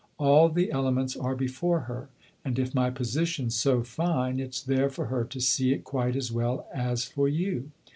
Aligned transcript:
All 0.17 0.49
the 0.49 0.71
elements 0.71 1.15
are 1.15 1.35
before 1.35 1.81
her, 1.81 2.09
and 2.43 2.57
if 2.57 2.73
my 2.73 2.89
position's 2.89 3.53
so 3.53 3.83
fine 3.83 4.39
it's 4.39 4.59
there 4.59 4.89
for 4.89 5.05
her 5.13 5.23
to 5.25 5.39
see 5.39 5.73
it 5.73 5.83
quite 5.83 6.15
as 6.15 6.31
well 6.31 6.67
as 6.73 7.05
for 7.05 7.27
you. 7.29 7.69